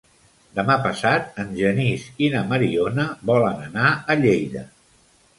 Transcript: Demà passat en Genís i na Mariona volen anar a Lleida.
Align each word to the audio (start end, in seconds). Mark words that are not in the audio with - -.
Demà 0.59 0.75
passat 0.85 1.27
en 1.43 1.51
Genís 1.59 2.05
i 2.27 2.29
na 2.35 2.41
Mariona 2.53 3.05
volen 3.31 3.59
anar 3.67 3.91
a 4.15 4.17
Lleida. 4.23 4.65